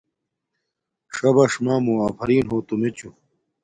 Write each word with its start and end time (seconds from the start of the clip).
ݽَبَݽ 1.15 1.51
مݳمݸ 1.63 1.93
آفرݵن 2.05 2.43
ہݸ 2.49 2.57
تُمݵچُݸ. 2.67 3.09